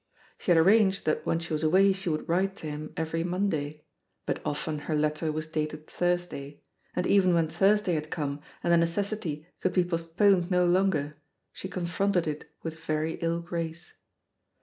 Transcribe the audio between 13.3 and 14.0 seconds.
grace.